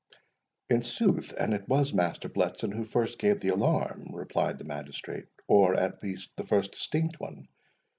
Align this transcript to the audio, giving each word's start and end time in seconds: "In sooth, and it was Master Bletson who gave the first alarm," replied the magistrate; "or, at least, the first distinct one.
"In 0.67 0.81
sooth, 0.81 1.31
and 1.37 1.53
it 1.53 1.67
was 1.69 1.93
Master 1.93 2.27
Bletson 2.27 2.71
who 2.73 2.85
gave 3.19 3.39
the 3.39 3.51
first 3.51 3.53
alarm," 3.53 4.07
replied 4.11 4.57
the 4.57 4.63
magistrate; 4.65 5.27
"or, 5.47 5.75
at 5.75 6.01
least, 6.01 6.31
the 6.37 6.43
first 6.43 6.71
distinct 6.71 7.19
one. 7.19 7.47